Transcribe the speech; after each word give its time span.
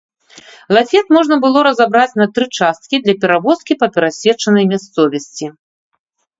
Лафет 0.77 1.11
можна 1.17 1.35
было 1.43 1.61
разабраць 1.67 2.17
на 2.23 2.27
тры 2.39 2.45
часткі 2.61 2.95
для 3.05 3.15
перавозкі 3.21 3.73
па 3.85 3.93
перасечанай 3.99 4.65
мясцовасці. 4.75 5.45